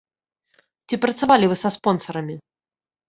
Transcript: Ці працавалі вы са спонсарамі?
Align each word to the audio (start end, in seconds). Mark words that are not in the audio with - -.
Ці 0.87 0.99
працавалі 1.05 1.45
вы 1.53 1.61
са 1.65 1.69
спонсарамі? 1.79 2.35